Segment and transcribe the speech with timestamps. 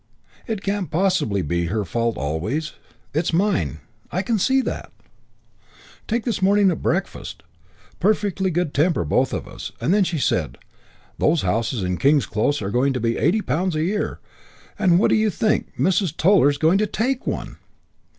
[0.47, 2.73] It can't possibly be her fault always.
[3.13, 3.81] It's mine.
[4.11, 4.91] I can see that.
[6.07, 7.43] "Take this morning at breakfast.
[7.99, 9.71] Perfectly good temper both of us.
[9.79, 10.57] Then she said,
[11.19, 14.19] 'Those houses in King's Close are going to be eighty pounds a year;
[14.79, 16.17] and, what do you think, Mrs.
[16.17, 17.57] Toller is going to take one!'